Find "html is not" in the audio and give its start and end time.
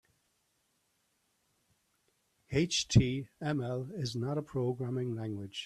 2.51-4.37